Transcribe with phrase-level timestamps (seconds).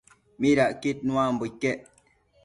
[0.39, 1.79] midacquid nuambo iquec?